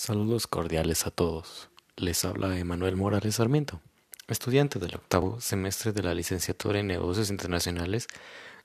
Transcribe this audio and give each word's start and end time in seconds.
Saludos 0.00 0.46
cordiales 0.46 1.06
a 1.06 1.10
todos. 1.10 1.68
Les 1.96 2.24
habla 2.24 2.56
Emanuel 2.58 2.96
Morales 2.96 3.34
Sarmiento, 3.34 3.82
estudiante 4.28 4.78
del 4.78 4.94
octavo 4.94 5.42
semestre 5.42 5.92
de 5.92 6.02
la 6.02 6.14
licenciatura 6.14 6.78
en 6.78 6.86
Negocios 6.86 7.28
Internacionales 7.28 8.08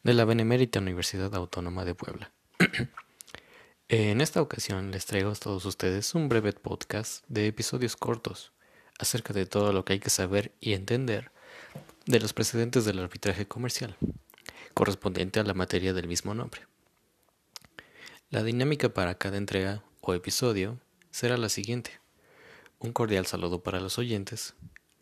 de 0.01 0.13
la 0.13 0.23
Benemérita 0.23 0.79
Universidad 0.79 1.35
Autónoma 1.35 1.83
de 1.83 1.93
Puebla. 1.93 2.31
en 3.89 4.21
esta 4.21 4.41
ocasión 4.41 4.91
les 4.91 5.07
traigo 5.07 5.29
a 5.29 5.35
todos 5.35 5.65
ustedes 5.65 6.15
un 6.15 6.29
breve 6.29 6.53
podcast 6.53 7.25
de 7.27 7.47
episodios 7.47 7.97
cortos 7.97 8.53
acerca 8.97 9.33
de 9.33 9.45
todo 9.45 9.73
lo 9.73 9.83
que 9.83 9.91
hay 9.91 9.99
que 9.99 10.09
saber 10.09 10.53
y 10.61 10.71
entender 10.71 11.31
de 12.05 12.21
los 12.21 12.31
precedentes 12.31 12.85
del 12.85 12.99
arbitraje 12.99 13.45
comercial, 13.45 13.97
correspondiente 14.73 15.41
a 15.41 15.43
la 15.43 15.53
materia 15.53 15.91
del 15.91 16.07
mismo 16.07 16.33
nombre. 16.33 16.61
La 18.29 18.41
dinámica 18.41 18.87
para 18.87 19.15
cada 19.15 19.35
entrega 19.35 19.83
o 19.99 20.13
episodio 20.13 20.79
será 21.15 21.37
la 21.37 21.47
siguiente. 21.47 21.91
Un 22.77 22.91
cordial 22.91 23.25
saludo 23.25 23.63
para 23.63 23.79
los 23.79 23.97
oyentes. 23.97 24.53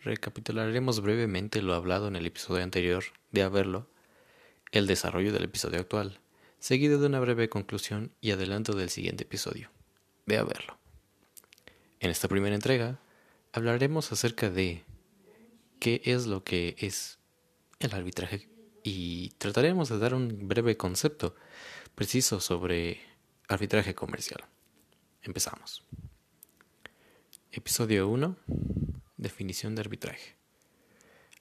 Recapitularemos 0.01 1.01
brevemente 1.01 1.63
lo 1.63 1.73
hablado 1.73 2.07
en 2.07 2.15
el 2.15 2.27
episodio 2.27 2.63
anterior 2.63 3.03
de 3.31 3.41
haberlo, 3.41 3.87
el 4.71 4.85
desarrollo 4.85 5.33
del 5.33 5.45
episodio 5.45 5.79
actual, 5.79 6.19
seguido 6.59 6.99
de 6.99 7.07
una 7.07 7.19
breve 7.19 7.49
conclusión 7.49 8.11
y 8.21 8.29
adelanto 8.29 8.73
del 8.73 8.91
siguiente 8.91 9.23
episodio, 9.23 9.71
de 10.27 10.37
haberlo. 10.37 10.77
En 11.99 12.11
esta 12.11 12.27
primera 12.27 12.53
entrega 12.53 12.99
hablaremos 13.51 14.11
acerca 14.11 14.51
de 14.51 14.83
qué 15.79 15.99
es 16.05 16.27
lo 16.27 16.43
que 16.43 16.75
es 16.77 17.17
el 17.79 17.91
arbitraje 17.91 18.47
y 18.83 19.29
trataremos 19.39 19.89
de 19.89 19.97
dar 19.97 20.13
un 20.13 20.47
breve 20.47 20.77
concepto 20.77 21.33
preciso 21.95 22.39
sobre 22.39 23.01
arbitraje 23.47 23.95
comercial. 23.95 24.45
Empezamos. 25.25 25.81
Episodio 27.53 28.09
1. 28.09 28.35
Definición 29.15 29.73
de 29.73 29.79
arbitraje. 29.79 30.35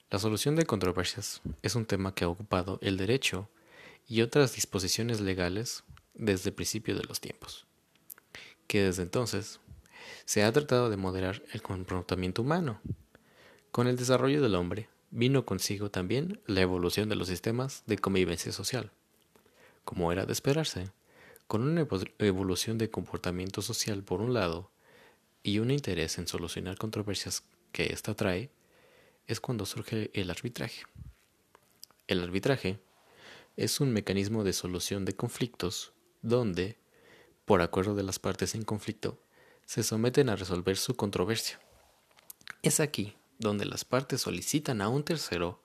La 0.09 0.19
solución 0.19 0.55
de 0.55 0.65
controversias 0.65 1.41
es 1.61 1.75
un 1.75 1.85
tema 1.85 2.15
que 2.15 2.23
ha 2.23 2.29
ocupado 2.29 2.79
el 2.81 2.95
derecho 2.95 3.49
y 4.07 4.21
otras 4.21 4.55
disposiciones 4.55 5.19
legales 5.19 5.83
desde 6.13 6.51
el 6.51 6.55
principio 6.55 6.95
de 6.95 7.03
los 7.03 7.19
tiempos, 7.19 7.65
que 8.67 8.83
desde 8.83 9.03
entonces 9.03 9.59
se 10.23 10.45
ha 10.45 10.51
tratado 10.53 10.89
de 10.89 10.95
moderar 10.95 11.43
el 11.51 11.61
comportamiento 11.61 12.41
humano. 12.41 12.79
Con 13.71 13.87
el 13.87 13.97
desarrollo 13.97 14.41
del 14.41 14.55
hombre 14.55 14.87
vino 15.11 15.45
consigo 15.45 15.91
también 15.91 16.39
la 16.47 16.61
evolución 16.61 17.09
de 17.09 17.17
los 17.17 17.27
sistemas 17.27 17.83
de 17.85 17.97
convivencia 17.97 18.53
social. 18.53 18.91
Como 19.83 20.13
era 20.13 20.25
de 20.25 20.31
esperarse, 20.31 20.89
con 21.53 21.61
una 21.61 21.87
evolución 22.17 22.79
de 22.79 22.89
comportamiento 22.89 23.61
social 23.61 24.01
por 24.01 24.21
un 24.21 24.33
lado 24.33 24.71
y 25.43 25.59
un 25.59 25.69
interés 25.69 26.17
en 26.17 26.27
solucionar 26.27 26.79
controversias 26.79 27.43
que 27.71 27.93
ésta 27.93 28.15
trae, 28.15 28.49
es 29.27 29.39
cuando 29.39 29.67
surge 29.67 30.09
el 30.15 30.31
arbitraje. 30.31 30.81
El 32.07 32.23
arbitraje 32.23 32.79
es 33.55 33.79
un 33.81 33.93
mecanismo 33.93 34.43
de 34.43 34.51
solución 34.51 35.05
de 35.05 35.15
conflictos 35.15 35.93
donde, 36.23 36.79
por 37.45 37.61
acuerdo 37.61 37.93
de 37.93 38.01
las 38.01 38.17
partes 38.17 38.55
en 38.55 38.63
conflicto, 38.63 39.19
se 39.67 39.83
someten 39.83 40.29
a 40.29 40.35
resolver 40.35 40.75
su 40.75 40.95
controversia. 40.95 41.59
Es 42.63 42.79
aquí 42.79 43.15
donde 43.37 43.65
las 43.65 43.85
partes 43.85 44.21
solicitan 44.21 44.81
a 44.81 44.89
un 44.89 45.03
tercero 45.03 45.61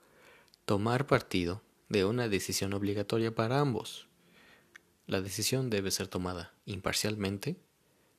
tomar 0.66 1.06
partido 1.06 1.62
de 1.88 2.04
una 2.04 2.28
decisión 2.28 2.74
obligatoria 2.74 3.34
para 3.34 3.58
ambos. 3.58 4.07
La 5.08 5.22
decisión 5.22 5.70
debe 5.70 5.90
ser 5.90 6.06
tomada 6.06 6.52
imparcialmente, 6.66 7.56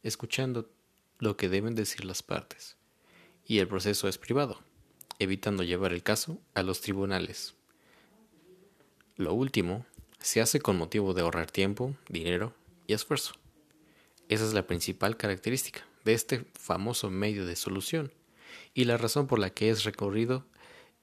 escuchando 0.01 0.71
lo 1.19 1.37
que 1.37 1.47
deben 1.47 1.75
decir 1.75 2.03
las 2.03 2.23
partes, 2.23 2.77
y 3.45 3.59
el 3.59 3.67
proceso 3.67 4.07
es 4.07 4.17
privado, 4.17 4.59
evitando 5.19 5.61
llevar 5.61 5.93
el 5.93 6.01
caso 6.01 6.39
a 6.55 6.63
los 6.63 6.81
tribunales. 6.81 7.53
Lo 9.17 9.35
último 9.35 9.85
se 10.19 10.41
hace 10.41 10.61
con 10.61 10.79
motivo 10.79 11.13
de 11.13 11.21
ahorrar 11.21 11.51
tiempo, 11.51 11.95
dinero 12.07 12.55
y 12.87 12.93
esfuerzo. 12.93 13.33
Esa 14.27 14.45
es 14.45 14.53
la 14.53 14.65
principal 14.65 15.15
característica 15.15 15.85
de 16.05 16.15
este 16.15 16.47
famoso 16.55 17.11
medio 17.11 17.45
de 17.45 17.55
solución 17.55 18.11
y 18.73 18.85
la 18.85 18.97
razón 18.97 19.27
por 19.27 19.37
la 19.37 19.51
que 19.51 19.69
es 19.69 19.83
recorrido 19.83 20.43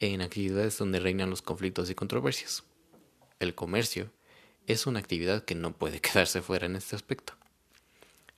en 0.01 0.21
actividades 0.21 0.79
donde 0.79 0.99
reinan 0.99 1.31
los 1.31 1.43
conflictos 1.43 1.89
y 1.91 1.95
controversias. 1.95 2.65
El 3.39 3.55
comercio 3.55 4.11
es 4.67 4.87
una 4.87 4.99
actividad 4.99 5.45
que 5.45 5.55
no 5.55 5.73
puede 5.73 6.01
quedarse 6.01 6.43
fuera 6.43 6.67
en 6.67 6.77
este 6.77 6.97
aspecto. 6.97 7.35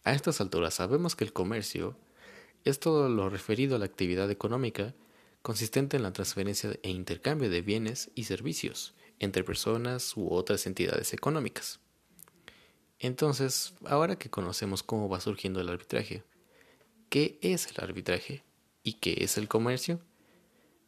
A 0.05 0.12
estas 0.12 0.41
alturas 0.41 0.75
sabemos 0.75 1.16
que 1.16 1.25
el 1.25 1.33
comercio 1.33 1.97
es 2.65 2.81
todo 2.81 3.09
lo 3.09 3.28
referido 3.28 3.77
a 3.77 3.78
la 3.78 3.84
actividad 3.84 4.31
económica 4.31 4.94
consistente 5.43 5.97
en 5.97 6.03
la 6.03 6.12
transferencia 6.12 6.78
e 6.83 6.91
intercambio 6.91 7.49
de 7.49 7.62
bienes 7.62 8.11
y 8.15 8.25
servicios 8.25 8.94
entre 9.19 9.44
personas 9.44 10.16
u 10.16 10.28
otras 10.31 10.66
entidades 10.66 11.12
económicas. 11.12 11.81
Entonces, 12.99 13.75
ahora 13.84 14.16
que 14.16 14.31
conocemos 14.31 14.83
cómo 14.83 15.09
va 15.09 15.21
surgiendo 15.21 15.60
el 15.60 15.69
arbitraje, 15.69 16.25
¿qué 17.09 17.39
es 17.43 17.66
el 17.69 17.83
arbitraje 17.83 18.45
y 18.83 18.95
qué 18.95 19.19
es 19.21 19.39
el 19.39 19.49
comercio? 19.49 20.00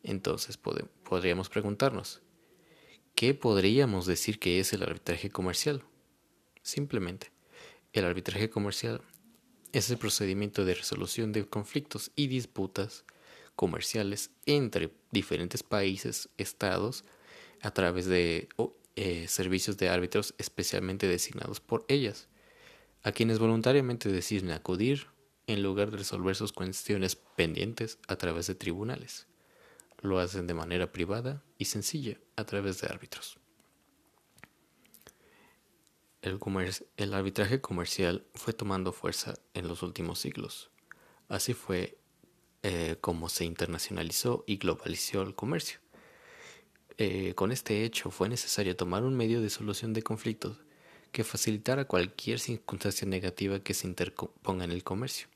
Entonces 0.02 0.56
podríamos 0.56 1.48
preguntarnos, 1.48 2.20
¿qué 3.14 3.34
podríamos 3.34 4.06
decir 4.06 4.38
que 4.38 4.60
es 4.60 4.72
el 4.72 4.82
arbitraje 4.82 5.30
comercial? 5.30 5.84
Simplemente, 6.62 7.32
el 7.92 8.04
arbitraje 8.04 8.50
comercial 8.50 9.02
es 9.72 9.90
el 9.90 9.98
procedimiento 9.98 10.64
de 10.64 10.74
resolución 10.74 11.32
de 11.32 11.46
conflictos 11.46 12.10
y 12.16 12.26
disputas 12.26 13.04
comerciales 13.56 14.30
entre 14.46 14.90
diferentes 15.10 15.62
países, 15.62 16.28
estados, 16.38 17.04
a 17.62 17.70
través 17.72 18.06
de 18.06 18.48
eh, 18.96 19.26
servicios 19.28 19.76
de 19.76 19.88
árbitros 19.88 20.34
especialmente 20.38 21.06
designados 21.06 21.60
por 21.60 21.84
ellas, 21.88 22.28
a 23.02 23.12
quienes 23.12 23.38
voluntariamente 23.38 24.10
deciden 24.10 24.50
acudir 24.50 25.06
en 25.46 25.62
lugar 25.62 25.90
de 25.90 25.98
resolver 25.98 26.36
sus 26.36 26.52
cuestiones 26.52 27.16
pendientes 27.16 27.98
a 28.08 28.16
través 28.16 28.46
de 28.46 28.54
tribunales. 28.54 29.26
Lo 30.00 30.18
hacen 30.18 30.46
de 30.46 30.54
manera 30.54 30.92
privada 30.92 31.42
y 31.58 31.66
sencilla 31.66 32.18
a 32.36 32.44
través 32.44 32.80
de 32.80 32.88
árbitros. 32.88 33.38
El, 36.22 36.38
el, 36.96 37.14
arbitraje 37.14 37.60
comercial 37.60 38.26
fue 38.34 38.52
tomando 38.52 38.92
fuerza 38.92 39.34
en 39.54 39.68
los 39.68 39.82
últimos 39.82 40.18
siglos. 40.18 40.70
Así 41.28 41.54
fue 41.54 41.98
eh, 42.62 42.96
como 43.00 43.30
se 43.30 43.46
internacionalizó 43.46 44.44
y 44.46 44.58
globalizó 44.58 45.22
el 45.22 45.34
comercio. 45.34 45.80
Eh, 46.98 47.32
con 47.34 47.52
este 47.52 47.84
hecho 47.84 48.10
fue 48.10 48.28
necesario 48.28 48.76
tomar 48.76 49.04
un 49.04 49.16
medio 49.16 49.40
de 49.40 49.48
solución 49.48 49.94
de 49.94 50.02
conflictos 50.02 50.58
que 51.12 51.24
facilitara 51.24 51.86
cualquier 51.86 52.38
circunstancia 52.38 53.08
negativa 53.08 53.60
que 53.60 53.72
se 53.72 53.86
interponga 53.86 54.64
en 54.64 54.70
el 54.70 54.84
comercio. 54.84 55.28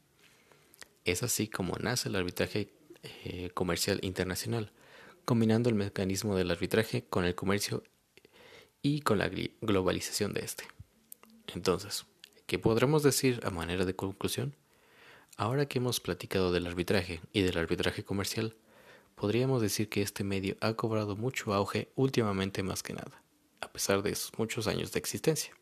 Es 1.07 1.23
así 1.23 1.49
como 1.49 1.77
nace 1.79 2.11
el 2.11 2.17
arbitraje 2.17 2.75
eh, 3.25 3.51
comercial 3.55 4.01
internacional, 4.03 4.73
combinando 5.25 5.69
el 5.69 5.75
mecanismo 5.75 6.37
del 6.37 6.51
arbitraje 6.51 7.05
con 7.05 7.25
el 7.25 7.35
comercio 7.35 7.83
y 8.83 9.01
con 9.01 9.19
la 9.19 9.31
globalización 9.61 10.33
de 10.33 10.45
este. 10.45 10.65
Entonces, 11.55 12.07
¿qué 12.47 12.59
podremos 12.59 13.03
decir 13.03 13.41
a 13.45 13.51
manera 13.51 13.85
de 13.85 13.97
conclusión? 13.97 14.55
Ahora 15.37 15.67
que 15.67 15.79
hemos 15.79 16.01
platicado 16.01 16.53
del 16.53 16.67
arbitraje 16.67 17.21
y 17.33 17.43
del 17.43 17.59
arbitraje 17.59 18.05
comercial, 18.05 18.55
podríamos 19.15 19.63
decir 19.63 19.89
que 19.89 20.03
este 20.03 20.25
medio 20.25 20.57
ha 20.61 20.75
cobrado 20.75 21.17
mucho 21.17 21.55
auge 21.55 21.91
últimamente 21.97 22.63
más 22.63 22.83
que 22.83 22.93
nada, 22.93 23.23
a 23.61 23.73
pesar 23.73 24.03
de 24.03 24.15
sus 24.15 24.39
muchos 24.39 24.67
años 24.67 24.93
de 24.93 24.99
existencia. 24.99 25.53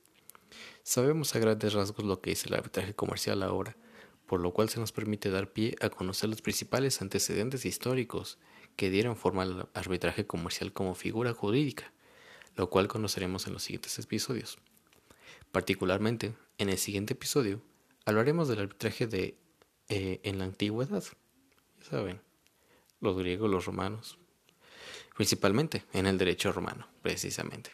Sabemos 0.83 1.35
a 1.35 1.39
grandes 1.39 1.73
rasgos 1.73 2.05
lo 2.05 2.21
que 2.21 2.33
es 2.33 2.45
el 2.45 2.55
arbitraje 2.55 2.95
comercial 2.95 3.43
ahora, 3.43 3.77
por 4.33 4.41
lo 4.41 4.55
cual 4.55 4.71
se 4.71 4.81
nos 4.81 4.93
permite 4.93 5.29
dar 5.29 5.53
pie 5.53 5.77
a 5.83 5.91
conocer 5.91 6.31
los 6.31 6.41
principales 6.41 7.03
antecedentes 7.03 7.67
históricos 7.67 8.39
que 8.77 8.89
dieron 8.89 9.15
forma 9.15 9.43
al 9.43 9.69
arbitraje 9.75 10.27
comercial 10.27 10.73
como 10.73 10.95
figura 10.95 11.35
jurídica, 11.35 11.93
lo 12.57 12.71
cual 12.71 12.89
conoceremos 12.89 13.47
en 13.47 13.53
los 13.53 13.65
siguientes 13.65 13.99
episodios. 13.99 14.57
Particularmente, 15.51 16.35
en 16.57 16.71
el 16.71 16.79
siguiente 16.79 17.13
episodio, 17.13 17.61
hablaremos 18.07 18.49
del 18.49 18.61
arbitraje 18.61 19.07
de 19.07 19.37
eh, 19.91 20.21
en 20.23 20.39
la 20.39 20.45
antigüedad. 20.45 21.05
Ya 21.81 21.85
saben, 21.85 22.23
los 23.01 23.19
griegos, 23.19 23.51
los 23.51 23.67
romanos, 23.67 24.17
principalmente 25.15 25.85
en 25.93 26.07
el 26.07 26.17
derecho 26.17 26.53
romano, 26.53 26.89
precisamente. 27.03 27.73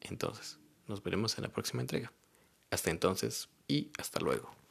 Entonces, 0.00 0.58
nos 0.88 1.00
veremos 1.00 1.38
en 1.38 1.44
la 1.44 1.52
próxima 1.52 1.80
entrega. 1.80 2.12
Hasta 2.72 2.90
entonces 2.90 3.50
y 3.68 3.92
hasta 3.98 4.18
luego. 4.18 4.63